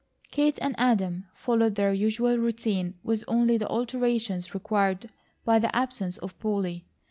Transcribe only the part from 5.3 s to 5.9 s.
by the